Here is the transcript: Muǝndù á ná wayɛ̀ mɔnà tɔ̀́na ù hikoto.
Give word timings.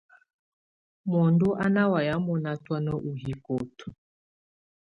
Muǝndù 1.09 1.47
á 1.63 1.65
ná 1.75 1.83
wayɛ̀ 1.91 2.15
mɔnà 2.25 2.51
tɔ̀́na 2.65 2.93
ù 3.09 3.11
hikoto. 3.21 3.87